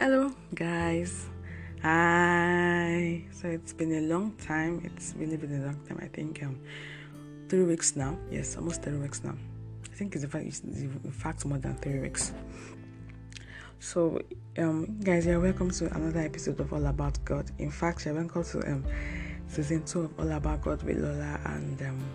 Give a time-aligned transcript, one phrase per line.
[0.00, 1.26] Hello, guys.
[1.82, 3.24] Hi.
[3.32, 4.80] So it's been a long time.
[4.84, 5.98] It's really been a long time.
[6.00, 6.60] I think um,
[7.48, 8.16] three weeks now.
[8.30, 9.34] Yes, almost three weeks now.
[9.90, 12.32] I think it's in fact, it's in fact more than three weeks.
[13.80, 14.20] So,
[14.56, 17.50] um, guys, you're welcome to another episode of All About God.
[17.58, 18.84] In fact, you're welcome to um,
[19.48, 22.08] season two of All About God with Lola, and um,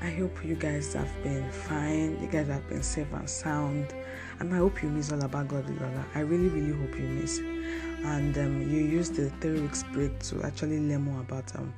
[0.00, 2.18] I hope you guys have been fine.
[2.22, 3.94] You guys have been safe and sound
[4.40, 6.04] and I hope you miss all about God, Lola.
[6.14, 7.38] I really, really hope you miss.
[8.04, 11.72] And um, you use the three weeks break to actually learn more about um,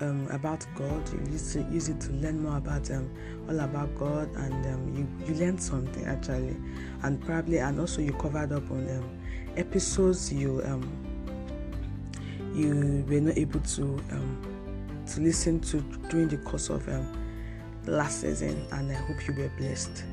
[0.00, 1.08] um, about God.
[1.12, 3.10] You use it, use it to learn more about um,
[3.48, 6.56] all about God, and um, you you learned something actually,
[7.02, 9.18] and probably and also you covered up on um,
[9.56, 10.90] episodes you um,
[12.54, 17.06] you were not able to um, to listen to during the course of um,
[17.86, 20.04] last season, and I hope you were blessed.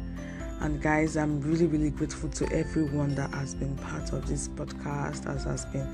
[0.60, 5.28] And guys, I'm really, really grateful to everyone that has been part of this podcast,
[5.28, 5.88] as has been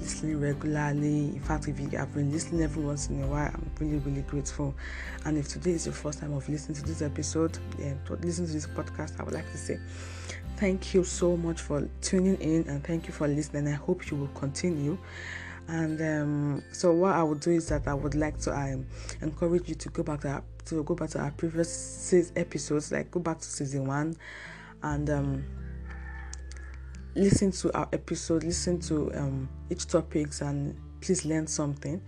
[0.00, 1.28] listening regularly.
[1.28, 4.22] In fact, if you have been listening every once in a while, I'm really, really
[4.22, 4.74] grateful.
[5.26, 8.46] And if today is your first time of listening to this episode, yeah, to listen
[8.46, 9.78] to this podcast, I would like to say
[10.56, 13.68] thank you so much for tuning in and thank you for listening.
[13.68, 14.96] I hope you will continue.
[15.68, 18.86] And um, so, what I would do is that I would like to um,
[19.20, 23.10] encourage you to go back to our, to go back to our previous episodes, like
[23.10, 24.16] go back to season one,
[24.82, 25.44] and um,
[27.14, 32.00] listen to our episode, listen to um, each topics, and please learn something.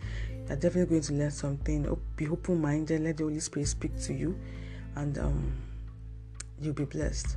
[0.47, 1.99] You're definitely going to learn something.
[2.17, 3.03] Be open minded.
[3.03, 4.39] Let the Holy Spirit speak to you,
[4.97, 5.53] and um,
[6.61, 7.37] you'll be blessed.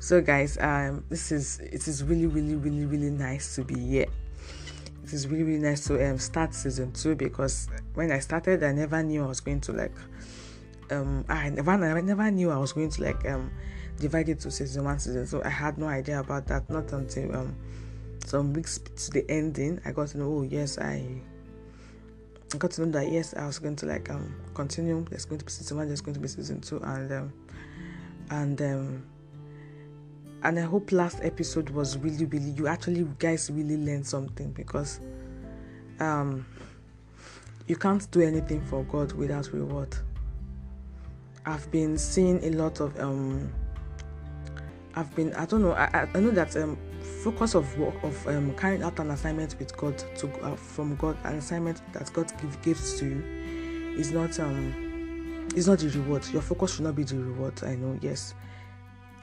[0.00, 4.06] So, guys, um, this is it is really, really, really, really nice to be here
[5.08, 8.70] it is really really nice to um, start season two because when I started, I
[8.70, 9.92] never knew I was going to like
[10.92, 13.50] um I never I never knew I was going to like um
[13.98, 15.26] divide it to season one season.
[15.26, 16.70] So I had no idea about that.
[16.70, 17.56] Not until um
[18.24, 20.32] some weeks to the ending, I got to know.
[20.32, 21.20] Oh yes, I.
[22.54, 25.04] I got to know that yes, I was going to like um continue.
[25.10, 25.88] There's going to be season one.
[25.88, 27.32] There's going to be season two, and um
[28.30, 29.06] and um
[30.44, 35.00] and I hope last episode was really, really you actually guys really learned something because
[35.98, 36.46] um
[37.68, 39.94] you can't do anything for God without reward.
[41.46, 43.52] I've been seeing a lot of um
[44.94, 46.78] I've been I don't know I, I know that um
[47.22, 51.16] focus of work of um, carrying out an assignment with God to uh, from God
[51.24, 56.26] an assignment that God give, gives to you is not um is not the reward.
[56.28, 57.62] Your focus should not be the reward.
[57.64, 58.34] I know yes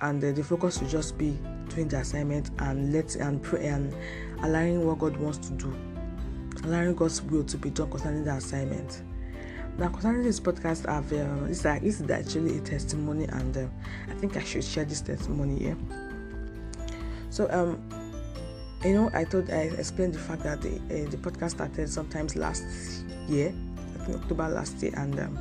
[0.02, 1.40] and uh, the focus should just be
[1.70, 3.96] doing the assignment and let and pray and
[4.44, 5.74] allowing what God wants to do,
[6.66, 9.04] allowing God's will to be done concerning the assignment.
[9.78, 13.68] Now, concerning this podcast, I've uh, uh, this is actually a testimony, and uh,
[14.10, 15.78] I think I should share this testimony here.
[17.30, 17.84] So, um,
[18.84, 22.36] you know, I thought I explained the fact that the uh, the podcast started sometimes
[22.36, 22.64] last
[23.28, 23.54] year,
[24.00, 25.38] I think October last year, and um,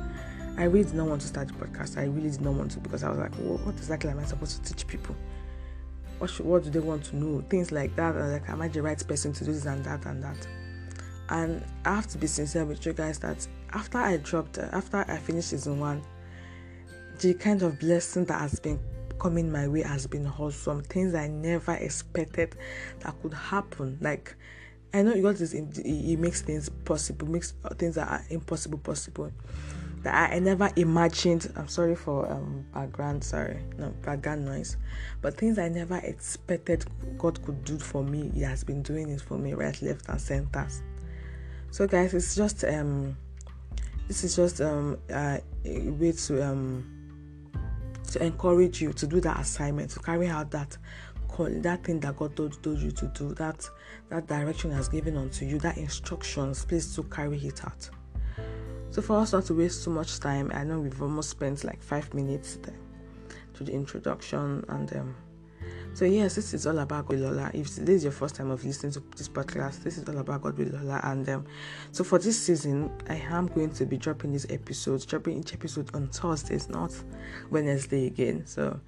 [0.57, 1.97] I really did not want to start the podcast.
[1.97, 4.63] I really did not want to because I was like, what exactly am I supposed
[4.63, 5.15] to teach people?
[6.17, 7.41] What should, what do they want to know?
[7.49, 8.15] Things like that.
[8.15, 10.47] Like, am I the right person to do this and that and that?
[11.29, 15.17] And I have to be sincere with you guys that after I dropped, after I
[15.17, 16.03] finished season one,
[17.19, 18.79] the kind of blessing that has been
[19.19, 20.81] coming my way has been awesome.
[20.83, 22.55] Things I never expected
[22.99, 23.97] that could happen.
[24.01, 24.35] Like
[24.93, 29.31] I know God is, He makes things possible, makes things that are impossible possible
[30.05, 31.51] that I, never imagined.
[31.55, 34.77] I'm sorry for um, background, sorry, no background noise,
[35.21, 36.85] but things I never expected
[37.17, 38.31] God could do for me.
[38.33, 40.67] He has been doing it for me, right, left, and center.
[41.75, 43.17] So, guys, it's just um,
[44.07, 46.85] this is just um uh, a way to um
[48.13, 50.77] to encourage you to do that assignment, to carry out that
[51.27, 53.69] call, that thing that God told, told you to do, that
[54.07, 57.89] that direction has given unto you, that instructions, please to carry it out.
[58.91, 61.83] So, for us not to waste too much time, I know we've almost spent like
[61.83, 62.79] five minutes there
[63.55, 65.15] to the introduction and um,
[65.95, 67.49] so yes, this is all about God Lola.
[67.53, 70.43] If this is your first time of listening to this podcast, this is all about
[70.43, 70.99] God with Lola.
[71.03, 71.45] And um,
[71.91, 75.89] so for this season, I am going to be dropping these episodes, dropping each episode
[75.95, 76.93] on Thursdays, not
[77.49, 78.45] Wednesday again.
[78.45, 78.79] So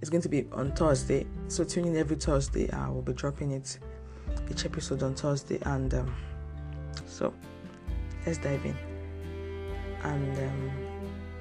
[0.00, 1.26] it's going to be on Thursday.
[1.46, 2.68] So tune in every Thursday.
[2.72, 3.78] I will be dropping it
[4.50, 5.58] each episode on Thursday.
[5.62, 6.14] And um,
[7.06, 7.32] so
[8.26, 8.76] let's dive in
[10.02, 10.70] and um,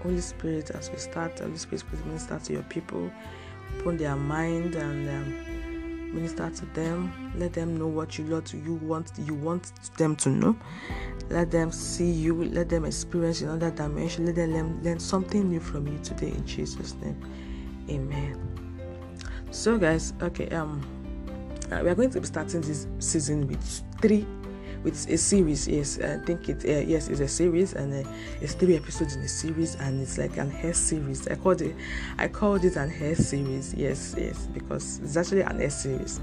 [0.02, 3.12] Holy Spirit, as we start, Holy Spirit, please minister to your people,
[3.80, 7.32] open their mind and um, minister to them.
[7.36, 10.56] Let them know what you you want you want them to know.
[11.30, 12.46] Let them see you.
[12.46, 14.26] Let them experience another dimension.
[14.26, 17.20] Let them learn, learn something new from you today in Jesus' name.
[17.90, 18.38] Amen.
[19.52, 20.82] So, guys, okay, um,
[21.70, 24.26] Uh, we are going to be starting this season with three
[24.88, 25.68] with a series.
[25.68, 26.64] Yes, I think it.
[26.64, 30.18] Uh, yes, it's a series, and uh, it's three episodes in a series, and it's
[30.18, 31.28] like an hair series.
[31.28, 31.76] I called it.
[32.18, 33.74] I called it an hair series.
[33.74, 36.22] Yes, yes, because it's actually an hair series.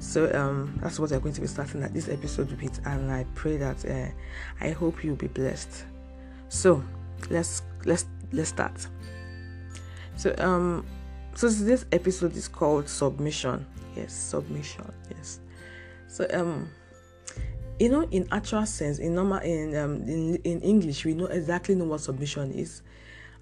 [0.00, 3.24] So um, that's what we're going to be starting at this episode with, and I
[3.36, 4.08] pray that uh,
[4.60, 5.84] I hope you'll be blessed.
[6.48, 6.82] So
[7.30, 8.84] let's let's let's start.
[10.16, 10.84] So um,
[11.34, 13.64] so this episode is called submission.
[13.94, 14.92] Yes, submission.
[15.08, 15.38] Yes.
[16.08, 16.68] So um
[17.78, 21.74] you know in actual sense in normal in um in, in english we know exactly
[21.74, 22.82] know what submission is.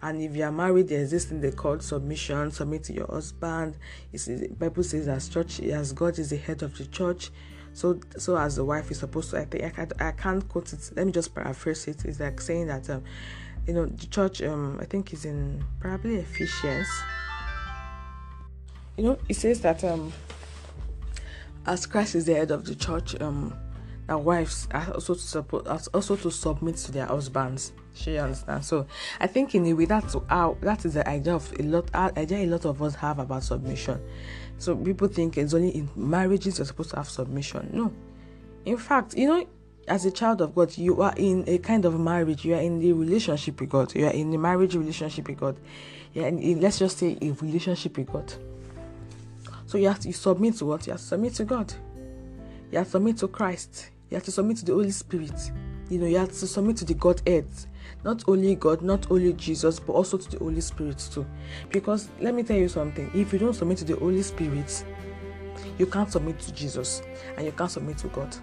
[0.02, 3.76] And if you are married there's this thing they call submission submit to your husband.
[4.12, 7.30] It's, the bible says as church as god is the head of the church.
[7.72, 10.72] So so as the wife is supposed to i think i, can't, I can't quote
[10.72, 10.90] it.
[10.96, 12.04] Let me just paraphrase it.
[12.04, 13.04] It's like saying that um
[13.66, 16.88] you know the church um i think is in probably ephesians.
[18.96, 20.12] You know it says that um
[21.66, 23.54] as christ is the head of the church um
[24.10, 27.72] that wives are also to support also to submit to their husbands.
[27.94, 28.66] She understands.
[28.66, 28.88] So
[29.20, 32.38] I think in a way that's how that is the idea of a lot idea
[32.38, 34.00] a lot of us have about submission.
[34.58, 37.70] So people think it's only in marriages you're supposed to have submission.
[37.72, 37.92] No.
[38.64, 39.46] In fact, you know,
[39.86, 42.80] as a child of God, you are in a kind of marriage, you are in
[42.80, 45.56] the relationship with God, you are in a marriage relationship with God.
[46.14, 48.34] Yeah, and let's just say a relationship with God.
[49.66, 50.84] So you have to you submit to what?
[50.88, 51.72] You have to submit to God.
[52.72, 53.90] You have to submit to Christ.
[54.10, 55.52] You have to submit to the Holy Spirit.
[55.88, 57.46] You know, you have to submit to the Godhead.
[58.04, 61.26] Not only God, not only Jesus, but also to the Holy Spirit too.
[61.70, 64.84] Because let me tell you something if you don't submit to the Holy Spirit,
[65.78, 67.02] you can't submit to Jesus
[67.36, 68.34] and you can't submit to God.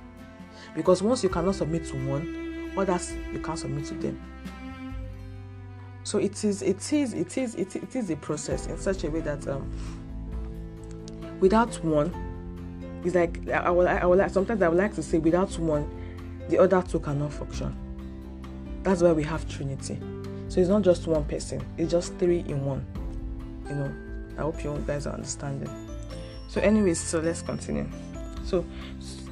[0.76, 4.22] Because once you cannot submit to one, others you can't submit to them.
[6.04, 9.10] So it is, it is, it is, it, it is a process in such a
[9.10, 9.70] way that um,
[11.42, 12.27] without one,
[13.08, 15.90] it's like I would, I like sometimes I would like to say without one,
[16.50, 17.76] the other two cannot function.
[18.84, 20.00] That's why we have Trinity.
[20.50, 22.86] So it's not just one person; it's just three in one.
[23.68, 23.94] You know.
[24.38, 25.70] I hope you guys are understanding.
[26.48, 27.88] So, anyways, so let's continue.
[28.46, 28.64] So,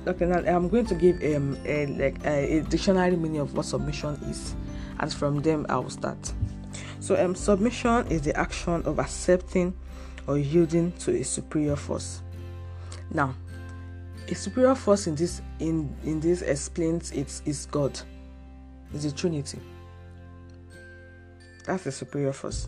[0.07, 3.65] okay, now I'm going to give um a, like a, a dictionary meaning of what
[3.65, 4.55] submission is,
[4.99, 6.33] and from them I will start.
[6.99, 9.75] So, um, submission is the action of accepting
[10.27, 12.23] or yielding to a superior force.
[13.11, 13.35] Now,
[14.27, 17.99] a superior force in this in in this explains it is God.
[18.93, 19.59] It's the Trinity.
[21.65, 22.67] That's the superior force.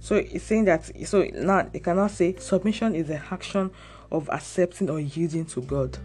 [0.00, 3.70] So it's saying that so now you cannot say submission is the action
[4.10, 5.98] of accepting or yielding to God.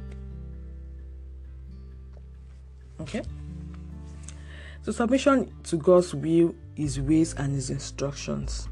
[3.02, 3.24] Okay?
[4.84, 8.68] So submission to God's will, his ways and his instructions.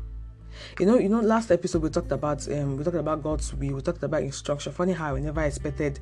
[0.80, 3.76] You know, you know, last episode we talked about um we talked about God's will,
[3.76, 4.72] we talked about instruction.
[4.72, 6.00] Funny how I never expected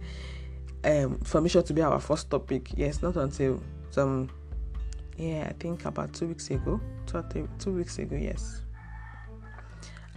[0.84, 2.72] um submission to be our first topic.
[2.76, 4.30] Yes, not until some
[5.18, 6.80] yeah, I think about two weeks ago.
[7.60, 8.62] Two weeks ago, yes.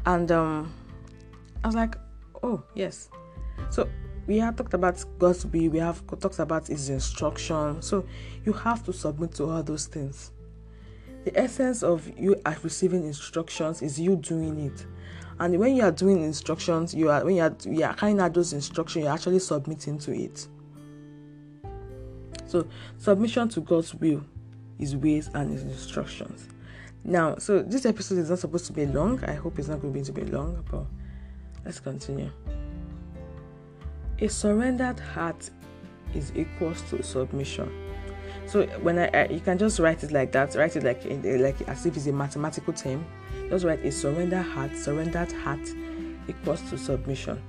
[0.06, 0.72] And um
[1.62, 1.96] I was like,
[2.42, 3.10] oh yes.
[3.70, 3.88] So
[4.26, 7.82] we have talked about God's will, we have talked about his instruction.
[7.82, 8.06] So
[8.44, 10.30] you have to submit to all those things.
[11.24, 14.86] The essence of you receiving instructions is you doing it.
[15.38, 18.34] And when you are doing instructions, you are when you are, you are carrying out
[18.34, 20.46] those instructions, you're actually submitting to it.
[22.46, 22.66] So
[22.98, 24.22] submission to God's will,
[24.78, 26.48] His ways, and His instructions.
[27.02, 29.22] Now, so this episode is not supposed to be long.
[29.24, 30.84] I hope it's not going to be long, but
[31.64, 32.30] let's continue.
[34.20, 35.50] A surrendered heart
[36.14, 37.83] is equals to submission.
[38.46, 41.68] So when I, I, you can just write it like that, write it like like
[41.68, 43.04] as if it's a mathematical term.
[43.48, 45.66] Just write a surrender heart, surrendered heart
[46.28, 47.42] equals to submission.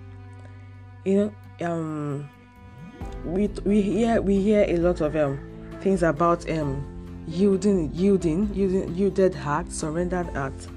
[1.03, 2.29] You know, um,
[3.25, 5.39] we we hear we hear a lot of um
[5.81, 10.67] things about um yielding, yielding, yielding, yielded heart, surrendered heart.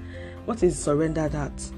[0.45, 1.71] What is surrendered heart?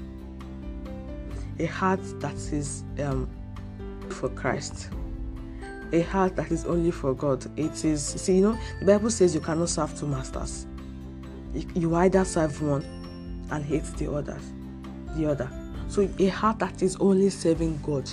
[1.58, 3.28] A heart that is um
[4.10, 4.90] for Christ
[5.92, 7.44] a heart that is only for God.
[7.58, 10.66] It is, see, you know, the Bible says you cannot serve two masters.
[11.74, 12.82] You either serve one
[13.50, 14.42] and hate the others,
[15.16, 15.50] the other.
[15.88, 18.10] So a heart that is only serving God,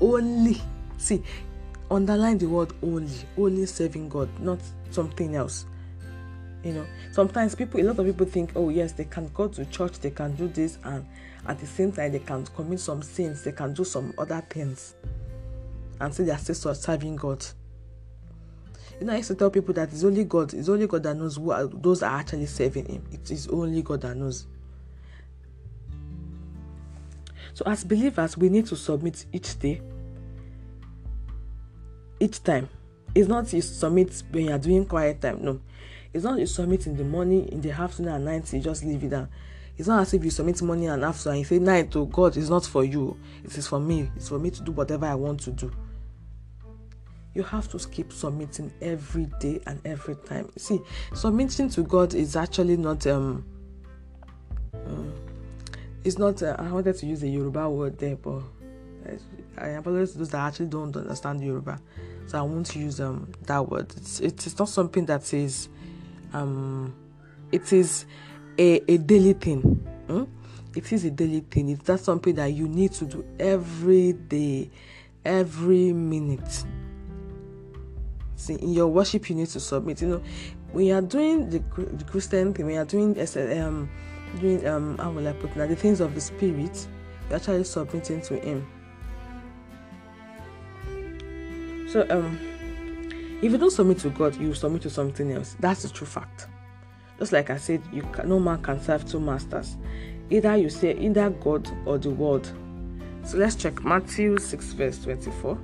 [0.00, 0.60] only.
[0.98, 1.22] See,
[1.90, 4.58] underline the word only, only serving God, not
[4.90, 5.64] something else.
[6.62, 9.64] You know, sometimes people, a lot of people think, oh yes, they can go to
[9.66, 11.06] church, they can do this, and
[11.46, 14.94] at the same time they can commit some sins, they can do some other things
[16.00, 17.44] and say they are serving God.
[19.00, 21.16] You know, I used to tell people that it's only God, it's only God that
[21.16, 23.04] knows who are, those are actually serving Him.
[23.12, 24.46] It is only God that knows.
[27.52, 29.80] So, as believers, we need to submit each day,
[32.20, 32.68] each time.
[33.14, 35.42] It's not you submit when you are doing quiet time.
[35.42, 35.60] No,
[36.12, 38.52] it's not you submit in the morning, in the afternoon, and night.
[38.52, 39.28] You just leave it down.
[39.78, 42.36] It's not as if you submit morning and after and you say night to God
[42.38, 43.18] is not for you.
[43.44, 44.10] It is for me.
[44.16, 45.70] It's for me to do whatever I want to do.
[47.36, 50.50] You have to keep submitting every day and every time.
[50.56, 50.80] See,
[51.12, 53.44] submitting to God is actually not um.
[54.72, 55.12] um
[56.02, 56.42] it's not.
[56.42, 58.40] Uh, I wanted to use the Yoruba word there, but
[59.58, 61.78] I apologize to those that actually don't understand Yoruba,
[62.26, 63.92] so I won't use um that word.
[63.98, 65.68] It's it is not something that is
[66.32, 66.94] um.
[67.52, 68.06] It is
[68.58, 69.60] a, a daily thing.
[70.06, 70.24] Hmm?
[70.74, 71.68] It is a daily thing.
[71.68, 74.70] It's not something that you need to do every day,
[75.22, 76.64] every minute.
[78.36, 80.02] See, in your worship, you need to submit.
[80.02, 80.22] You know,
[80.80, 83.18] you are doing the, the Christian thing, you are doing
[83.58, 83.88] um,
[84.40, 86.86] doing um, how will I put it, the things of the Spirit,
[87.28, 88.66] you're actually submitting to Him.
[91.88, 92.38] So, um,
[93.42, 95.56] if you don't submit to God, you submit to something else.
[95.60, 96.48] That's the true fact.
[97.18, 99.76] Just like I said, you can, no man can serve two masters.
[100.28, 102.52] Either you say either God or the world.
[103.24, 105.58] So let's check Matthew 6 verse 24.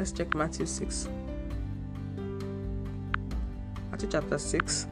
[0.00, 1.10] Let's check Matthew 6.
[3.90, 4.86] Matthew chapter 6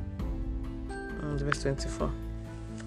[1.23, 2.13] verse 24.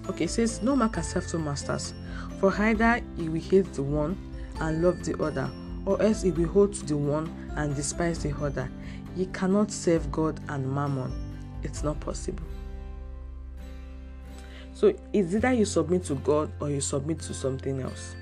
[0.08, 1.94] Okay, it says, No man can serve two masters,
[2.38, 4.16] for either he will hate the one
[4.60, 5.50] and love the other,
[5.84, 7.26] or else he will hold to the one
[7.56, 8.70] and despise the other.
[9.16, 11.12] Ye cannot serve God and mammon
[11.64, 12.44] it's not possible.
[14.74, 18.14] So it's either you submit to God or you submit to something else.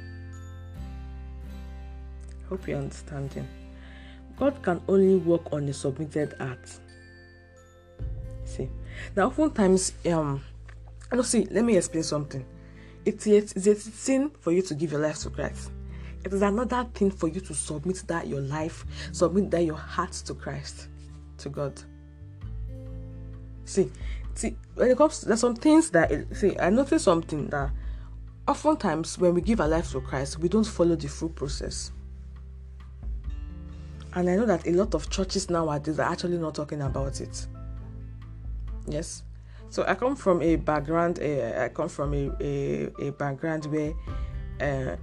[2.49, 3.47] Hope you're understanding.
[4.41, 6.67] God can only work on a submitted heart.
[8.45, 8.71] See,
[9.15, 10.43] now oftentimes, um,
[11.13, 12.47] no, see, let me explain something.
[13.05, 15.71] It's a, it's a sin for you to give your life to Christ.
[16.25, 20.13] It is another thing for you to submit that your life, submit that your heart
[20.13, 20.89] to Christ,
[21.37, 21.79] to God.
[23.67, 23.93] See,
[24.35, 26.59] see, when it comes, to, there's some things that see.
[26.59, 27.71] I noticed something that
[28.49, 31.93] oftentimes when we give our life to Christ, we don't follow the full process.
[34.15, 37.47] And I know that a lot of churches nowadays are actually not talking about it.
[38.87, 39.23] Yes.
[39.69, 41.21] So I come from a background.
[41.21, 43.93] Uh, I come from a, a, a background where
[44.61, 44.97] uh,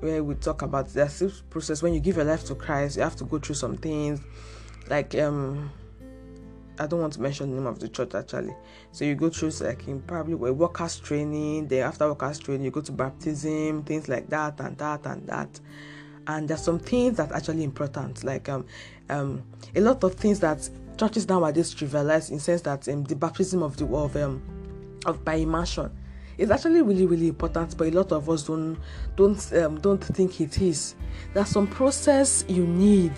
[0.00, 1.82] where we talk about the process.
[1.82, 4.20] When you give your life to Christ, you have to go through some things,
[4.88, 5.70] like um,
[6.78, 8.54] I don't want to mention the name of the church actually.
[8.92, 12.70] So you go through like in probably a workers training, then after workers training you
[12.70, 15.60] go to baptism, things like that and that and that.
[16.26, 18.64] And there's some things that actually important, like um
[19.10, 19.42] um
[19.74, 23.76] a lot of things that churches nowadays trivialize in sense that um, the baptism of
[23.76, 24.42] the of um
[25.06, 25.90] of by immersion
[26.38, 28.78] is actually really really important, but a lot of us don't
[29.16, 30.94] don't um, don't think it is.
[31.32, 33.12] There's some process you need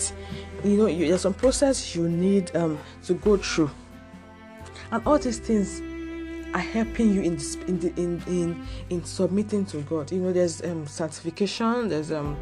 [0.64, 3.70] you know you, there's some process you need um, to go through
[4.92, 5.80] and all these things
[6.54, 10.10] are helping you in in, in in in submitting to God.
[10.12, 12.36] You know, there's um, sanctification, there's um,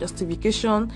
[0.00, 0.92] justification,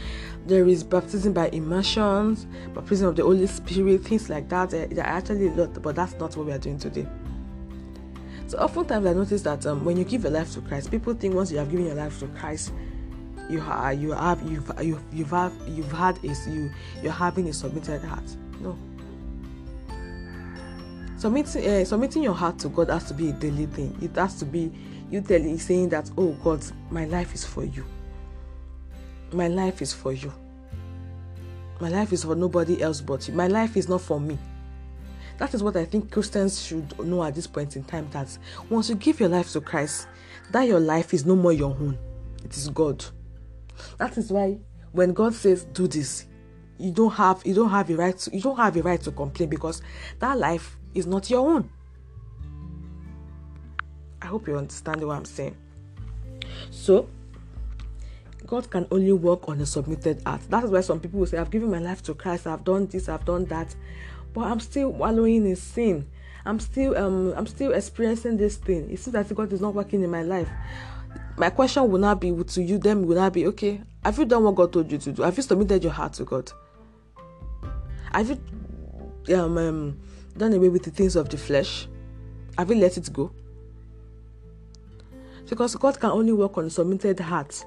[0.46, 2.37] there is baptism by immersion,
[2.75, 4.70] baptism of the Holy Spirit, things like that.
[4.70, 7.06] There, are actually a lot, but that's not what we are doing today.
[8.46, 11.34] So oftentimes I notice that um, when you give your life to Christ, people think
[11.34, 12.73] once you have given your life to Christ,
[13.49, 16.70] you have you have you've you've you've you've had you
[17.02, 18.25] you're having a submitted heart.
[18.61, 18.76] No.
[21.16, 23.96] Submitting uh, submitting your heart to God has to be a daily thing.
[24.02, 24.73] It has to be
[25.11, 27.84] you telling saying that oh God, my life is for you.
[29.34, 30.32] My life is for you.
[31.80, 33.34] My life is for nobody else but you.
[33.34, 34.38] My life is not for me.
[35.38, 38.38] That is what I think Christians should know at this point in time that
[38.70, 40.06] once you give your life to Christ,
[40.52, 41.98] that your life is no more your own.
[42.44, 43.04] It is God.
[43.98, 44.58] That is why
[44.92, 46.26] when God says do this,
[46.78, 49.10] you don't have you don't have a right to you don't have a right to
[49.10, 49.82] complain because
[50.20, 51.68] that life is not your own.
[54.22, 55.56] I hope you understand what I'm saying.
[56.70, 57.08] So
[58.46, 60.42] God can only work on a submitted heart.
[60.50, 62.86] That is why some people will say, I've given my life to Christ, I've done
[62.86, 63.74] this, I've done that,
[64.32, 66.08] but I'm still wallowing in sin.
[66.46, 68.90] I'm still um I'm still experiencing this thing.
[68.90, 70.50] It seems that God is not working in my life
[71.36, 73.82] my question will not be to you, then will not be okay.
[74.04, 75.22] Have you done what God told you to do?
[75.22, 76.52] Have you submitted your heart to God?
[78.12, 80.00] Have you um, um,
[80.36, 81.88] done away with the things of the flesh?
[82.56, 83.32] Have you let it go?
[85.48, 87.64] Because God can only work on a submitted heart.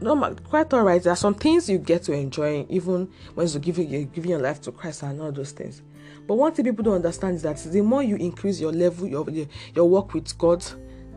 [0.00, 1.02] No, quite all right.
[1.02, 4.40] There are some things you get to enjoy even when you're giving, you're giving your
[4.40, 5.82] life to Christ and all those things.
[6.26, 9.26] But one thing people don't understand is that the more you increase your level, your
[9.74, 10.64] your work with God,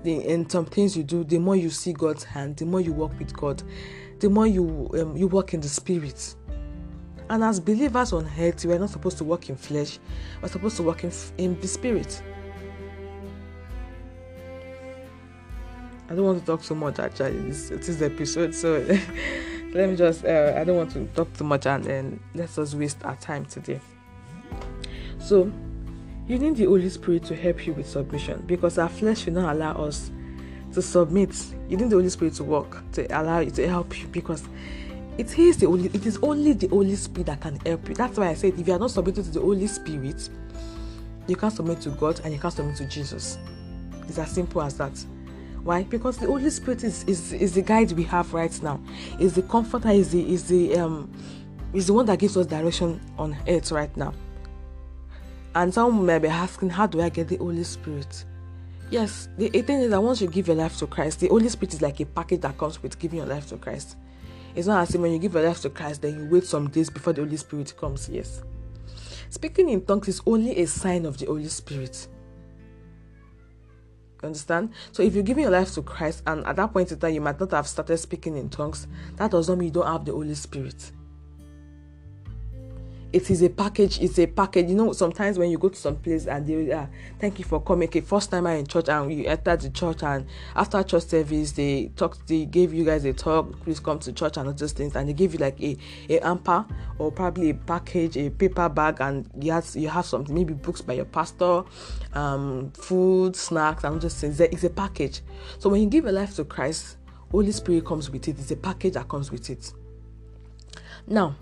[0.04, 2.94] the, in some things you do, the more you see God's hand, the more you
[2.94, 3.62] work with God,
[4.20, 6.36] the more you um, you walk in the spirit.
[7.30, 10.00] And as believers on earth, we are not supposed to work in flesh,
[10.42, 12.22] we're supposed to work in, in the spirit.
[16.12, 18.80] I don't want to talk so much actually this, this episode, so
[19.74, 22.74] let me just uh, I don't want to talk too much and then let's just
[22.74, 23.80] waste our time today.
[25.20, 25.50] So
[26.28, 29.56] you need the Holy Spirit to help you with submission because our flesh will not
[29.56, 30.12] allow us
[30.74, 31.34] to submit.
[31.70, 34.44] You need the Holy Spirit to work to allow you to help you because
[35.18, 37.96] it is the only it is only the Holy Spirit that can help you.
[37.96, 40.28] That's why I said if you are not submitted to the Holy Spirit,
[41.28, 43.38] you can't submit to God and you can't submit to Jesus.
[44.10, 44.92] It's as simple as that.
[45.64, 45.84] Why?
[45.84, 48.80] Because the Holy Spirit is, is, is the guide we have right now.
[49.20, 51.12] Is the comforter, is the is the um
[51.74, 54.14] is the one that gives us direction on earth right now.
[55.54, 58.26] And some may be asking, how do I get the Holy Spirit?
[58.90, 61.74] Yes, the thing is that once you give your life to Christ, the Holy Spirit
[61.74, 63.96] is like a package that comes with giving your life to Christ.
[64.56, 66.70] It's not as if when you give your life to Christ, then you wait some
[66.70, 68.10] days before the Holy Spirit comes.
[68.10, 68.42] Yes.
[69.30, 72.08] Speaking in tongues is only a sign of the Holy Spirit.
[74.24, 74.72] Understand?
[74.92, 77.22] So if you're giving your life to Christ and at that point in time you
[77.22, 80.12] might not have started speaking in tongues, that does not mean you don't have the
[80.12, 80.92] Holy Spirit
[83.14, 84.70] it is a package it's a package.
[84.70, 86.86] You know sometimes when you go to some place and they uh,
[87.20, 87.88] thank you for coming.
[87.88, 90.26] Okay first time i in church and you enter the church and
[90.56, 94.38] after church service they talk they gave you guys a talk please come to church
[94.38, 94.96] and all those things.
[94.96, 95.78] And they give you like a
[96.10, 100.34] a amper or probably a package a paper bag and you have you have something
[100.34, 101.64] maybe books by your pastor
[102.14, 104.40] um food snacks and just things.
[104.40, 105.22] It's a package.
[105.60, 106.98] So when you give your life to christ
[107.32, 108.38] holy spirit comes with it.
[108.38, 109.74] It's a package that comes with it.
[111.08, 111.36] Now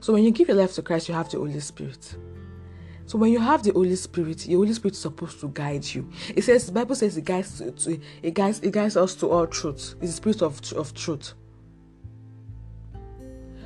[0.00, 2.16] so when you give your life to Christ, you have the Holy Spirit.
[3.06, 6.10] So when you have the Holy Spirit, the Holy Spirit is supposed to guide you.
[6.34, 9.46] It says the Bible says it guides to, it guides it guides us to all
[9.46, 9.94] truth.
[10.00, 11.34] It's the spirit of of truth.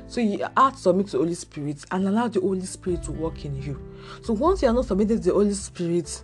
[0.05, 3.11] So you have to submit to the Holy Spirit and allow the Holy Spirit to
[3.11, 3.81] work in you.
[4.21, 6.23] So once you are not submitted to the Holy Spirit,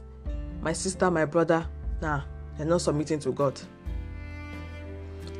[0.61, 1.67] my sister, my brother,
[2.01, 2.21] nah,
[2.57, 3.59] you're not submitting to God.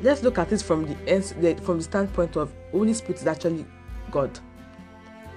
[0.02, 3.66] Let's look at it from the from the standpoint of Holy Spirit is actually
[4.10, 4.40] God.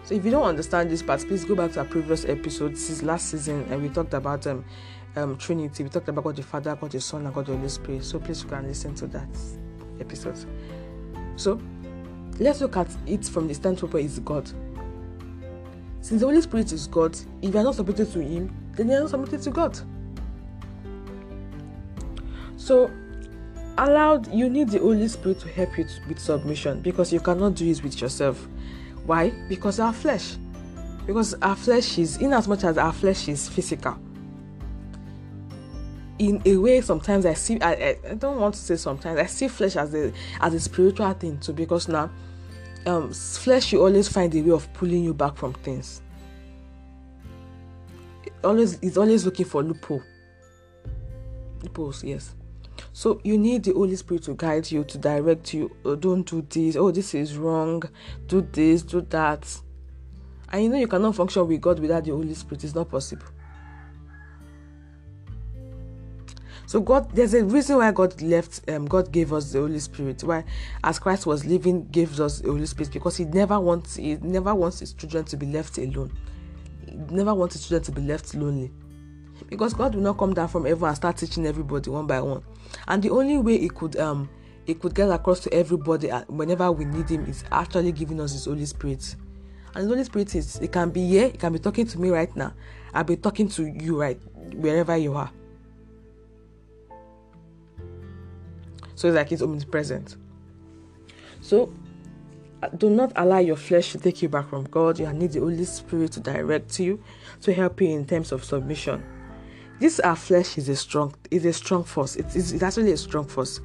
[0.03, 2.73] So if you don't understand this part, please go back to our previous episode.
[2.73, 4.65] This is last season, and we talked about um,
[5.15, 5.83] um Trinity.
[5.83, 8.03] We talked about God the Father, God the Son, and God the Holy Spirit.
[8.03, 9.29] So please you can listen to that
[9.99, 10.37] episode.
[11.35, 11.61] So
[12.39, 14.49] let's look at it from the standpoint where it's God.
[16.01, 18.95] Since the Holy Spirit is God, if you are not submitted to Him, then you
[18.95, 19.79] are not submitted to God.
[22.57, 22.89] So
[23.77, 27.69] allowed you need the Holy Spirit to help you with submission because you cannot do
[27.69, 28.47] it with yourself.
[29.05, 29.29] Why?
[29.49, 30.37] Because our flesh.
[31.05, 33.97] Because our flesh is, in as much as our flesh is physical.
[36.19, 37.59] In a way, sometimes I see.
[37.61, 39.19] I, I don't want to say sometimes.
[39.19, 41.53] I see flesh as a as a spiritual thing too.
[41.53, 42.11] Because now,
[42.85, 46.03] um, flesh you always find a way of pulling you back from things.
[48.23, 50.03] It always, it's always looking for loophole.
[51.63, 52.35] Loopholes, yes.
[52.93, 55.75] So you need the Holy Spirit to guide you, to direct you.
[55.85, 56.75] Oh, don't do this.
[56.75, 57.83] Oh, this is wrong.
[58.27, 59.61] Do this, do that.
[60.49, 62.63] And you know you cannot function with God without the Holy Spirit.
[62.63, 63.25] It's not possible.
[66.71, 68.69] So God, there's a reason why God left.
[68.69, 70.23] Um, God gave us the Holy Spirit.
[70.23, 70.45] Why,
[70.81, 74.55] as Christ was living, gives us the Holy Spirit because He never wants He never
[74.55, 76.17] wants His children to be left alone.
[76.85, 78.71] He never wants His children to be left lonely.
[79.51, 82.41] Because God will not come down from heaven and start teaching everybody one by one.
[82.87, 84.29] And the only way He could um
[84.65, 88.31] He could get across to everybody uh, whenever we need Him is actually giving us
[88.31, 89.13] His Holy Spirit.
[89.75, 92.09] And the Holy Spirit is it can be here, it can be talking to me
[92.09, 92.53] right now.
[92.93, 94.17] I'll be talking to you right
[94.53, 95.29] wherever you are.
[98.95, 100.15] So it's like it's omnipresent.
[101.41, 101.73] So
[102.63, 104.97] uh, do not allow your flesh to take you back from God.
[104.97, 107.03] You need the Holy Spirit to direct you,
[107.41, 109.03] to help you in terms of submission
[109.81, 112.15] this our flesh is a strong is a strong force.
[112.15, 113.59] It is it's actually a strong force.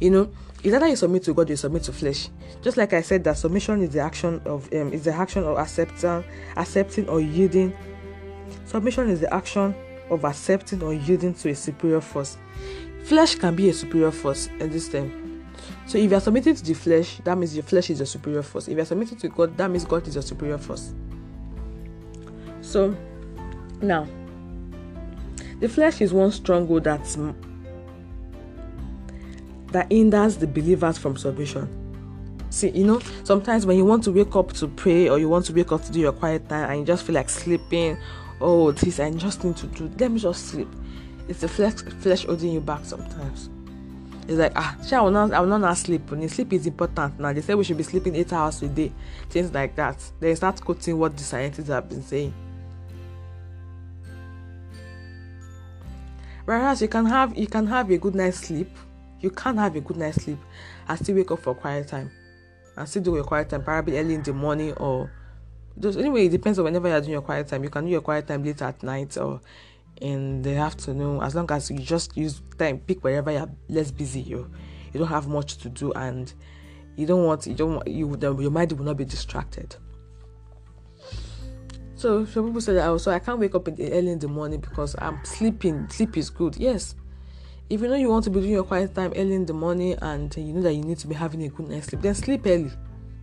[0.00, 0.30] You know,
[0.62, 2.28] it's either you submit to God or you submit to flesh.
[2.60, 5.56] Just like I said, that submission is the action of um, is the action of
[5.56, 6.24] accepting,
[6.56, 7.72] accepting or yielding.
[8.66, 9.74] Submission is the action
[10.10, 12.36] of accepting or yielding to a superior force.
[13.04, 15.46] Flesh can be a superior force in this time.
[15.86, 18.42] So if you are submitting to the flesh, that means your flesh is a superior
[18.42, 18.68] force.
[18.68, 20.92] If you are submitting to God, that means God is a superior force.
[22.60, 22.94] So
[23.80, 24.06] now
[25.62, 27.04] the flesh is one stronghold that
[29.70, 31.68] that hinders the believers from submission.
[32.50, 35.46] See, you know, sometimes when you want to wake up to pray or you want
[35.46, 37.96] to wake up to do your quiet time and you just feel like sleeping,
[38.40, 40.68] oh, this I just need to do, let me just sleep.
[41.28, 43.48] it's the flesh flesh holding you back sometimes.
[44.26, 46.10] It's like ah, sure, I will not I will not sleep.
[46.10, 47.32] When sleep is important now.
[47.32, 48.92] They say we should be sleeping eight hours a day,
[49.30, 50.02] things like that.
[50.18, 52.34] They start quoting what the scientists have been saying.
[56.44, 58.70] Whereas you can have you can have a good night's sleep,
[59.20, 60.38] you can't have a good night's sleep
[60.88, 62.10] and still wake up for quiet time.
[62.76, 65.10] And still do your quiet time, probably early in the morning or
[65.78, 67.64] just anyway, it depends on whenever you're doing your quiet time.
[67.64, 69.40] You can do your quiet time late at night or
[70.00, 74.20] in the afternoon, as long as you just use time, pick wherever you're less busy.
[74.20, 74.50] You
[74.92, 76.32] you don't have much to do and
[76.96, 79.76] you don't want you don't want, you your mind will not be distracted.
[82.02, 84.18] So some people say that also oh, I can't wake up in the, early in
[84.18, 85.88] the morning because I'm sleeping.
[85.88, 86.56] Sleep is good.
[86.56, 86.96] Yes.
[87.70, 89.96] If you know you want to be doing your quiet time early in the morning
[90.02, 92.44] and you know that you need to be having a good night's sleep, then sleep
[92.44, 92.72] early.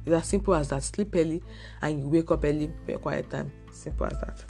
[0.05, 0.83] It's as simple as that.
[0.83, 1.43] Sleep early
[1.81, 3.51] and you wake up early for your quiet time.
[3.73, 4.45] Simple as that.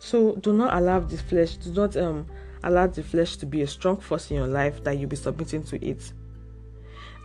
[0.00, 2.26] So do not allow the flesh, do not um
[2.64, 5.62] allow the flesh to be a strong force in your life that you'll be submitting
[5.62, 6.12] to it.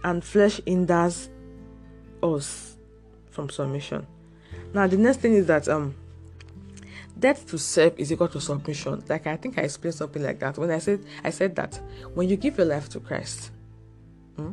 [0.03, 1.31] And flesh hinders
[2.21, 2.77] us
[3.31, 4.05] from submission.
[4.75, 5.95] Now the next thing is that um
[7.17, 9.03] death to self is equal to submission.
[9.07, 11.79] Like I think I explained something like that when I said I said that
[12.13, 13.51] when you give your life to Christ,
[14.35, 14.51] hmm,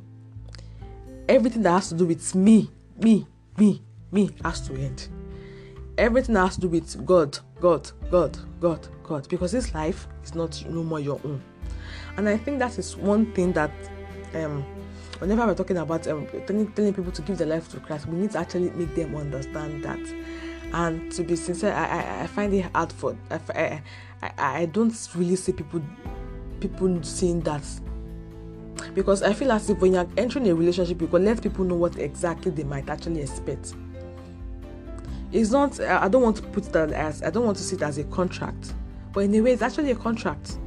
[1.28, 5.08] everything that has to do with me, me, me, me has to end.
[5.98, 10.64] Everything has to do with God, God, God, God, God, because this life is not
[10.68, 11.42] no more your own.
[12.16, 13.72] And I think that is one thing that
[14.34, 14.64] um
[15.20, 18.18] whenever we're talking about um, telling, telling people to give their life to Christ, we
[18.18, 20.00] need to actually make them understand that
[20.72, 23.82] and to be sincere i i, I find it hard for I,
[24.22, 25.82] I i don't really see people
[26.60, 27.62] people seeing that.
[28.94, 31.74] Because i feel as if when you're entering a relationship you can let people know
[31.74, 33.74] what exactly they might actually expect.
[35.32, 37.82] It's not i don't want to put that as i don't want to see it
[37.82, 38.74] as a contract.
[39.12, 40.58] But in a way it's actually a contract.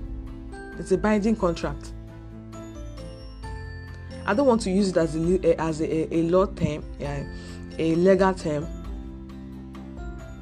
[0.78, 1.94] It's a binding contract.
[4.26, 7.24] I don't want to use it as a as a, a law term yeah,
[7.78, 8.68] a legal term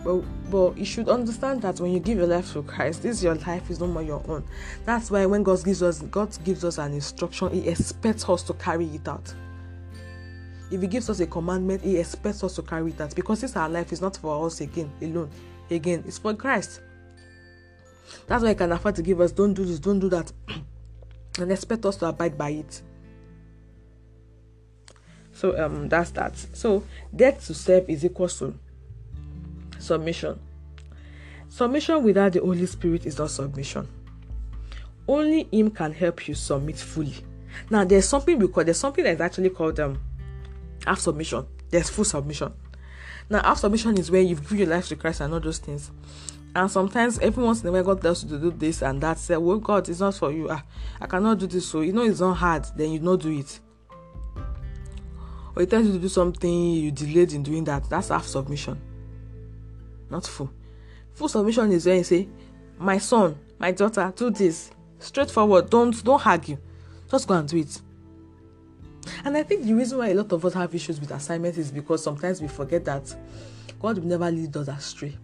[0.03, 3.35] but but you should understand that when you give your life to Christ, this your
[3.35, 4.43] life is no more your own.
[4.85, 8.53] That's why when God gives us God gives us an instruction, He expects us to
[8.53, 9.33] carry it out.
[10.71, 13.55] If He gives us a commandment, He expects us to carry it out because this
[13.55, 15.29] our life is not for us again alone.
[15.69, 16.81] Again, it's for Christ.
[18.27, 20.31] That's why He can afford to give us don't do this, don't do that,
[21.39, 22.81] and expect us to abide by it.
[25.33, 26.35] So um that's that.
[26.53, 26.83] So
[27.15, 28.55] death to self is equal to
[29.81, 30.39] Submission.
[31.49, 33.87] Submission without the Holy Spirit is not submission.
[35.07, 37.15] Only Him can help you submit fully.
[37.69, 39.99] Now, there's something we call there's something that's actually called um
[40.85, 41.45] half submission.
[41.69, 42.53] There's full submission.
[43.29, 45.89] Now, half submission is where you've give your life to Christ and all those things.
[46.55, 49.17] And sometimes every once in a while God tells you to do this and that.
[49.17, 50.47] Say, well, God, it's not for you.
[50.49, 50.63] Ah,
[50.99, 51.67] I cannot do this.
[51.67, 53.59] So you know it's not hard, then you not do it.
[55.55, 57.89] Or he tells you to do something, you delayed in doing that.
[57.89, 58.79] That's half submission
[60.11, 60.51] not full.
[61.13, 62.27] Full submission is when you say,
[62.77, 64.71] My son, my daughter, do this.
[64.99, 65.69] Straightforward.
[65.69, 66.57] Don't don't argue.
[67.09, 67.81] Just go and do it.
[69.25, 71.71] And I think the reason why a lot of us have issues with assignments is
[71.71, 73.15] because sometimes we forget that
[73.79, 75.17] God will never lead us astray.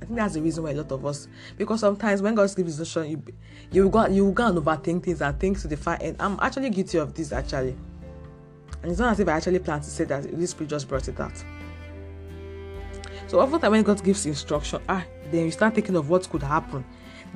[0.00, 1.28] I think that's the reason why a lot of us,
[1.58, 3.22] because sometimes when God gives instruction, you
[3.70, 6.16] you go you go and overthink things and think to the far end.
[6.20, 7.76] I'm actually guilty of this actually,
[8.82, 10.22] and it's not as if I actually planned to say that.
[10.22, 11.44] This spirit just brought it out.
[13.30, 16.84] So often when God gives instruction, ah, then you start thinking of what could happen,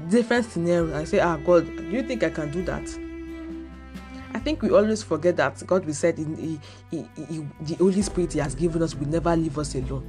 [0.09, 2.83] different scenarios, and say, ah, God, do you think I can do that?
[4.35, 8.03] I think we always forget that God, we said, in, he, he, he, the Holy
[8.03, 10.05] Spirit He has given us will never leave us alone.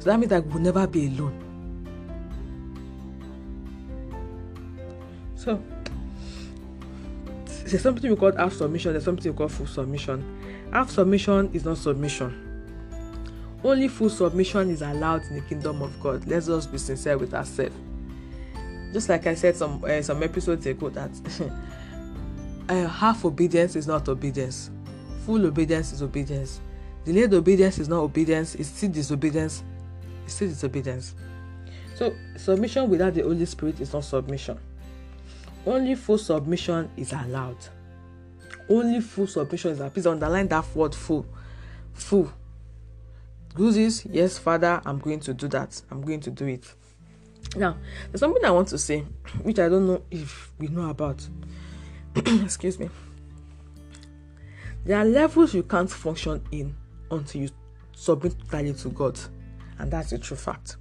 [0.00, 1.38] So that means that we'll never be alone.
[5.36, 5.62] So
[7.66, 10.68] there's something we call half submission, there's something we call full submission.
[10.72, 12.51] Half submission is not submission.
[13.64, 16.26] Only full submission is allowed in the kingdom of God.
[16.26, 17.76] Let's just be sincere with ourselves.
[18.92, 21.10] Just like I said some uh, some episodes ago, that
[22.68, 24.70] uh, half obedience is not obedience.
[25.24, 26.60] Full obedience is obedience.
[27.04, 28.54] Delayed obedience is not obedience.
[28.56, 29.62] It's still disobedience.
[30.24, 31.14] It's still disobedience.
[31.94, 34.58] So submission without the Holy Spirit is not submission.
[35.64, 37.56] Only full submission is allowed.
[38.68, 39.94] Only full submission is allowed.
[39.94, 41.24] Please underline that word full.
[41.94, 42.32] Full
[43.56, 46.74] this yes father i'm going to do that i'm going to do it
[47.56, 47.76] now
[48.10, 49.00] there's something i want to say
[49.42, 51.26] which i don't know if we know about
[52.16, 52.88] excuse me
[54.84, 56.74] there are levels you can't function in
[57.10, 57.48] until you
[57.94, 59.18] submit totally to god
[59.78, 60.76] and that's a true fact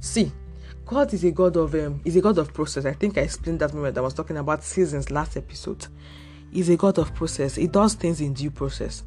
[0.00, 0.32] see
[0.86, 2.84] God is a God of um, is a God of process.
[2.84, 5.86] I think I explained that moment I was talking about seasons last episode.
[6.52, 7.54] He's a God of process.
[7.56, 9.02] He does things in due process.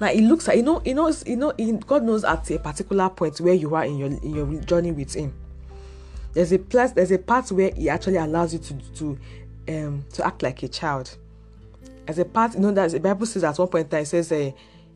[0.00, 1.52] Now it looks like you know, you know, you know,
[1.86, 5.14] God knows at a particular point where you are in your in your journey with
[5.14, 5.34] Him.
[6.32, 9.18] There's a place, there's a part where He actually allows you to to
[9.68, 11.16] um to act like a child.
[12.08, 14.06] As a part, you know, that the Bible says at one point in time, it
[14.06, 14.52] says, uh,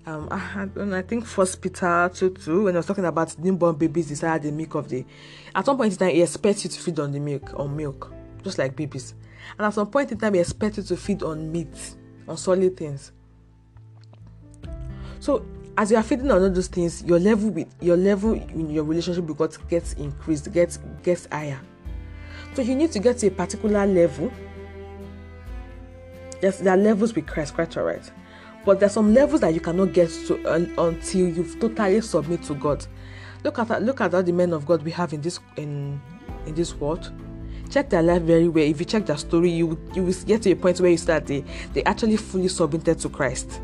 [0.06, 4.08] um, I, I think First Peter 2 2, when I was talking about newborn babies
[4.08, 5.04] desire the milk of the.
[5.54, 8.12] At some point in time, he expects you to feed on the milk, on milk,
[8.42, 9.14] just like babies.
[9.58, 11.96] And at some point in time, he expects you to feed on meat,
[12.28, 13.12] on solid things.
[15.20, 15.44] So
[15.76, 18.84] as you are feeding on all those things, your level with your level in your
[18.84, 21.60] relationship with God gets increased, gets gets higher.
[22.54, 24.32] So you need to get to a particular level.
[26.42, 28.10] Yes, there are levels with Christ, quite alright.
[28.64, 32.54] But there's some levels that you cannot get to uh, until you've totally submit to
[32.54, 32.86] God.
[33.44, 36.00] Look at look at all the men of God we have in this in
[36.46, 37.12] in this world.
[37.70, 38.64] Check their life very well.
[38.64, 41.26] If you check their story, you you will get to a point where you start
[41.26, 43.60] they they actually fully submitted to Christ,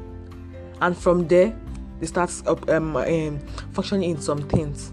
[0.81, 1.57] and from there
[2.01, 2.31] they start
[2.69, 3.39] um, um,
[3.73, 4.93] functioning in some things.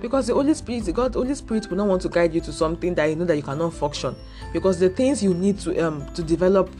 [0.00, 2.94] Because the Holy Spirit, God, Holy Spirit will not want to guide you to something
[2.94, 4.14] that you know that you cannot function.
[4.52, 6.70] Because the things you need to um to develop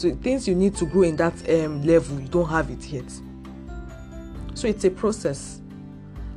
[0.00, 3.04] so things you need to grow in that um, level you don't have it yet
[4.54, 5.60] so it's a process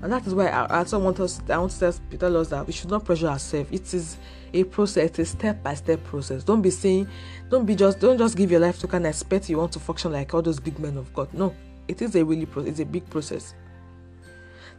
[0.04, 2.74] and that is why I, also want us I want to tell us that we
[2.74, 3.70] should not pressure ourselves.
[3.72, 4.18] It is
[4.54, 6.44] a process it's a step by step process.
[6.44, 7.08] Don't be saying
[7.50, 9.80] don't be just don't just give your life to kind of expect you want to
[9.80, 11.34] function like all those big men of God.
[11.34, 11.56] No
[11.88, 13.56] it is a really pro- it's a big process.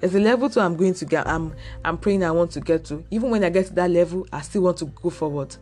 [0.00, 1.54] There's a level to I'm going to get I'm
[1.86, 3.02] I'm praying I want to get to.
[3.10, 5.56] Even when I get to that level I still want to go forward.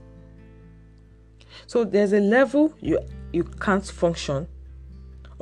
[1.68, 2.98] So there's a level you
[3.33, 4.48] you can't function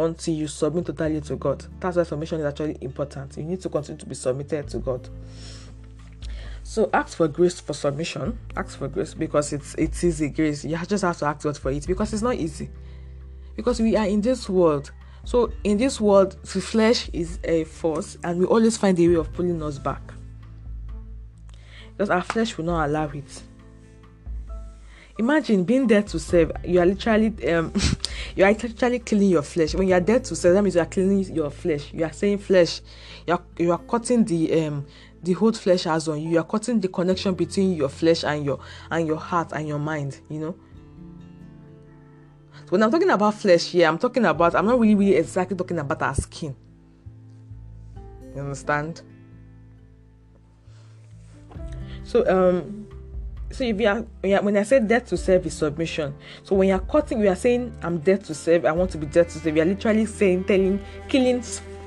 [0.04, 1.64] until you submit totally to God.
[1.80, 3.36] That's why submission is actually important.
[3.36, 5.08] You need to continue to be submitted to God.
[6.62, 8.38] So ask for grace for submission.
[8.56, 10.64] Ask for grace because it's it is a grace.
[10.64, 12.70] You just have to ask God for it because it's not easy.
[13.56, 14.90] Because we are in this world.
[15.24, 19.14] So in this world, the flesh is a force, and we always find a way
[19.14, 20.00] of pulling us back.
[21.92, 23.42] Because our flesh will not allow it
[25.20, 27.72] imagine being there to serve you are literally um
[28.36, 29.74] you are literally killing your flesh.
[29.74, 31.92] When you are dead to serve that means you are killing your flesh.
[31.92, 32.80] You are saying flesh.
[33.26, 34.86] You are you are cutting the um
[35.22, 36.30] the whole flesh has on you.
[36.30, 39.78] You are cutting the connection between your flesh and your and your heart and your
[39.78, 40.54] mind you know?
[42.64, 45.56] So when i'm talking about flesh here i'm talking about i'm not really really exactly
[45.56, 46.54] talking about our skin.
[48.34, 49.02] You understand?
[52.04, 52.79] So um
[53.50, 54.02] so if you are
[54.42, 56.14] when I say death to self is submission.
[56.44, 58.64] So when you are cutting, you are saying I'm dead to self.
[58.64, 59.54] I want to be dead to self.
[59.56, 61.42] You are literally saying, telling, killing,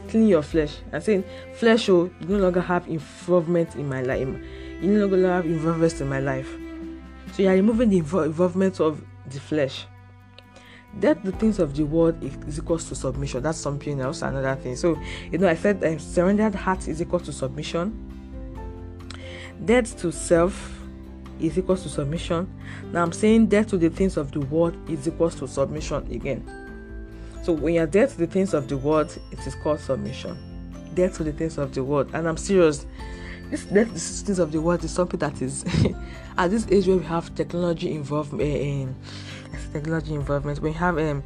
[0.10, 1.24] killing your flesh and saying,
[1.56, 4.28] flesh, oh, you no longer have involvement in my life.
[4.82, 6.54] You no longer have involvement in my life.
[7.32, 9.86] So you are removing the involvement of the flesh.
[11.00, 13.42] Death, the things of the world is equals to submission.
[13.42, 14.76] That's something else, another thing.
[14.76, 15.00] So
[15.32, 18.10] you know, I said um, surrendered heart is equal to submission.
[19.66, 20.83] Death to self
[21.44, 22.52] is equals to submission.
[22.92, 26.44] Now I'm saying death to the things of the world is equals to submission again.
[27.44, 30.38] So when you're dead to the things of the world, it is called submission.
[30.94, 32.10] Death to the things of the world.
[32.14, 32.86] And I'm serious.
[33.50, 35.66] This death to the things of the world is something that is
[36.38, 38.96] at this age where we have technology involved eh, in
[39.74, 40.60] technology involvement.
[40.62, 41.24] We have um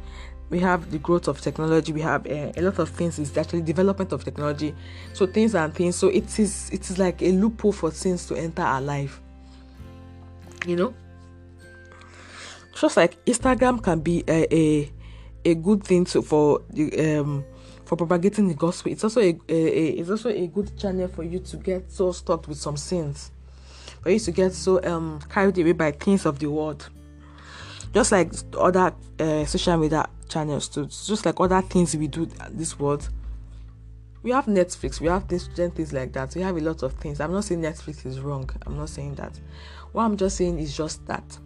[0.50, 3.60] we have the growth of technology we have uh, a lot of things is actually
[3.60, 4.74] development of technology
[5.12, 8.34] so things and things so it is it is like a loophole for things to
[8.34, 9.20] enter our life
[10.68, 10.94] you know?
[12.80, 14.92] Just like instagram can be a a,
[15.44, 17.44] a good thing to for the um
[17.84, 18.92] for propagating the gospel.
[18.92, 22.12] It's also a, a, a, it's also a good channel for you to get so
[22.12, 23.30] stuck with some sins.
[24.02, 26.88] For you to get so um carried away by things of the world.
[27.94, 30.84] Just like other uh, social media channels too.
[30.86, 33.08] Just like other things we do this world.
[34.22, 35.00] We have netflix.
[35.00, 36.34] We have things things like that.
[36.34, 37.20] We have a lot of things.
[37.20, 38.50] I'm not saying netflix is wrong.
[38.66, 39.40] I'm not saying that
[39.92, 41.38] what I'm just saying is just that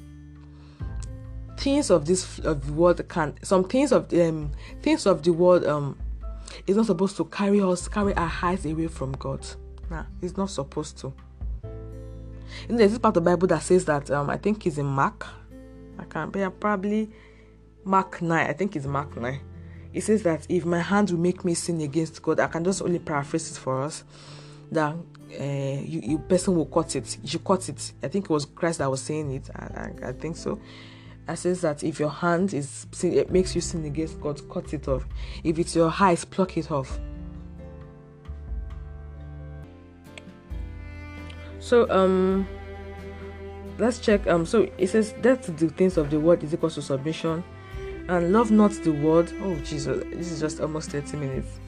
[1.56, 4.50] things of this of the world can some things of um
[4.82, 5.98] things of the world um
[6.66, 9.46] is not supposed to carry us carry our eyes away from God.
[9.90, 11.12] Nah, it's not supposed to.
[11.62, 14.78] You know, there's this part of the Bible that says that um I think it's
[14.78, 15.26] in Mark.
[15.98, 17.10] I can't be probably
[17.84, 18.46] Mark 9.
[18.48, 19.40] I think it's Mark 9.
[19.92, 22.82] It says that if my hand will make me sin against God, I can just
[22.82, 24.04] only paraphrase it for us.
[24.70, 24.96] That
[25.38, 27.18] uh, you, you person will cut it.
[27.22, 27.92] You cut it.
[28.02, 29.50] I think it was Christ that was saying it.
[29.54, 30.60] I, I, I think so.
[31.28, 34.74] I says that if your hand is sin, it makes you sin against God, cut
[34.74, 35.06] it off.
[35.44, 36.98] If it's your eyes, pluck it off.
[41.60, 42.46] So um
[43.78, 46.82] let's check um so it says that the things of the world is equal to
[46.82, 47.42] submission
[48.08, 51.58] and love not the world oh jesus this is just almost 30 minutes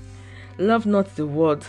[0.58, 1.66] love not the world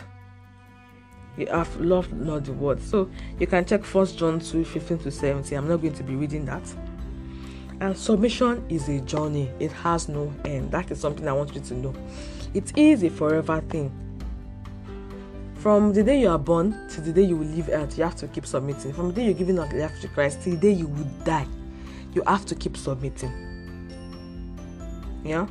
[1.37, 5.11] you have love not the word so you can check first john 2 15 to
[5.11, 6.63] 17 i'm not going to be reading that.
[7.81, 9.51] And submission is a journey.
[9.59, 10.71] It has no end.
[10.71, 11.93] That is something i want you to know.
[12.53, 13.91] It is a forever thing.
[15.55, 18.15] From the day you are born to the day you will leave earth you have
[18.17, 18.93] to keep submitting.
[18.93, 21.47] From the day you're giving up life to christ till the day you will die
[22.13, 23.33] you have to keep submitting.
[25.25, 25.47] Yeah?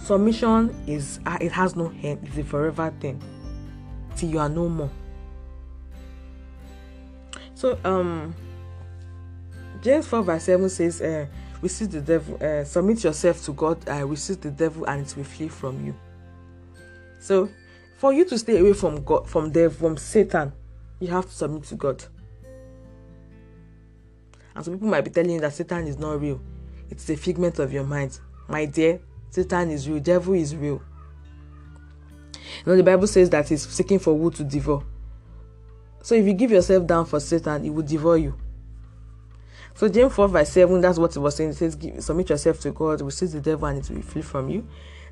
[0.00, 2.20] Submission is uh, it has no end.
[2.24, 3.20] It's a forever thing
[4.22, 4.90] till you are no more.
[7.54, 8.34] So um
[9.82, 11.26] james 4 verse 7 says uh,
[11.60, 15.24] resist the devil uh, submit yourself to god uh, resist the devil and it will
[15.24, 15.94] flee from you.
[17.18, 17.48] So
[17.98, 20.52] for you to stay away from god from there from satan
[21.00, 22.04] you have to submit to god.
[24.54, 26.40] And some people might be telling you that satan is not real.
[26.90, 28.20] It's a figment of your mind.
[28.48, 30.00] My dear satan is real.
[30.00, 30.80] Devil is real
[32.58, 34.84] you know the bible says that he's seeking for wood to devour.
[36.02, 38.38] So if you give yourself down for satan he will devour you.
[39.74, 41.50] So james 4 verse 7 that's what it was saying.
[41.50, 44.66] It says submit yourself to god resist the devil and it will flee from you.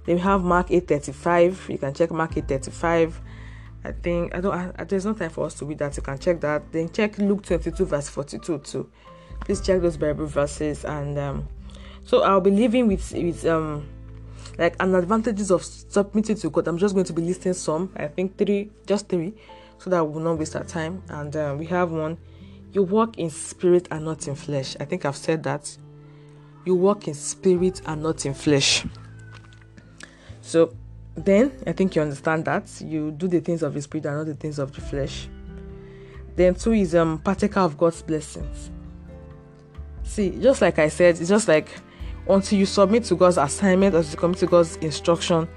[0.05, 3.21] Then we have mark 835 you can check mark 835
[3.83, 5.97] i think i don't I, there's no time for us to read that.
[5.97, 6.71] You can check that.
[6.73, 8.91] Then check luke 22 verse 42 too.
[9.41, 11.49] Please check those bible verses and um
[12.05, 13.87] so i'll be leaving with with um
[14.61, 16.69] like an advantages of submitting to God.
[16.69, 17.91] I'm just going to be listing some.
[17.97, 19.33] I think three, just three,
[19.79, 21.03] so that we will not waste our time.
[21.09, 22.19] And uh, we have one.
[22.73, 24.77] You walk in spirit and not in flesh.
[24.79, 25.77] I think I've said that.
[26.67, 28.85] You walk in spirit and not in flesh.
[30.43, 30.77] So
[31.15, 34.27] then I think you understand that you do the things of the spirit and not
[34.27, 35.27] the things of the flesh.
[36.37, 38.71] Then two is um partaker of God's blessings.
[40.03, 41.71] See, just like I said, it's just like
[42.29, 45.49] until you submit to God's assignment or you commit to God's instruction,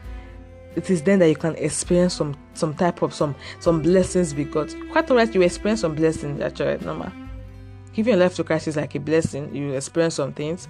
[0.76, 4.52] it is then that you can experience some some type of some some blessings with
[4.52, 4.74] God.
[4.92, 7.12] Quite alright, you experience some blessings actually, normal.
[7.94, 9.54] Giving your life to Christ is like a blessing.
[9.54, 10.68] You experience some things,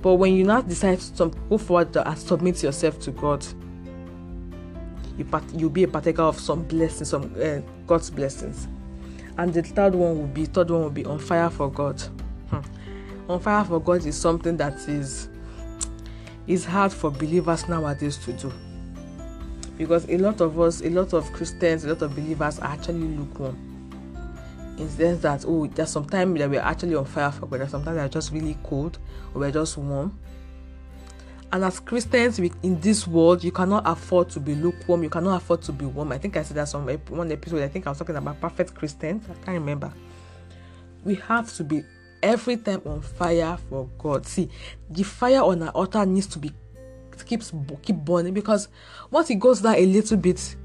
[0.00, 3.44] but when you now decide to go forward and submit yourself to God,
[5.18, 8.68] you part, you'll be a partaker of some blessings, some uh, God's blessings.
[9.38, 12.00] And the third one will be third one will be on fire for God.
[13.28, 15.28] On fire for God is something that is
[16.46, 18.52] is hard for believers nowadays to do.
[19.78, 23.00] Because a lot of us a lot of christians a lot of believers are actually
[23.00, 23.56] lukewarm.
[24.78, 27.60] In sense that oh there's some time that we're actually on fire for god.
[27.60, 28.98] There's sometimes they're just really cold
[29.34, 30.18] or we're just warm.
[31.52, 35.04] And as christians in this world you cannot afford to be lukewarm.
[35.04, 36.10] You cannot afford to be warm.
[36.10, 38.74] I think i said that some one episode i think i was talking about perfect
[38.74, 39.24] christians.
[39.30, 39.92] I can't remember.
[41.04, 41.84] We have to be
[42.22, 44.26] every time on fire for God.
[44.26, 44.48] See,
[44.88, 46.52] the fire on our altar needs to be
[47.26, 48.68] keeps keep burning because
[49.10, 50.56] once it goes down a little bit,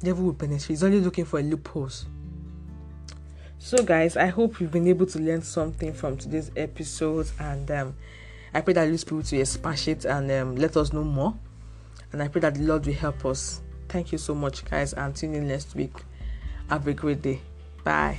[0.00, 0.68] devil will penetrate.
[0.68, 2.06] He's only looking for a loopholes.
[3.58, 7.94] So, guys, I hope you've been able to learn something from today's episode, and um,
[8.52, 11.34] I pray that the Spirit will expatiate and um, let us know more.
[12.10, 13.62] And I pray that the Lord will help us.
[13.88, 15.94] Thank you so much, guys, and tune in next week.
[16.68, 17.40] Have a great day.
[17.84, 18.18] Bye.